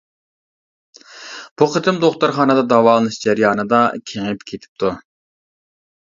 بۇ 1.61 1.67
قېتىم 1.73 1.99
دوختۇرخانىدا 2.05 2.65
داۋالىنىش 2.73 3.21
جەريانىدا 3.27 3.83
كېڭىيىپ 4.01 4.43
كېتىپتۇ. 4.51 4.93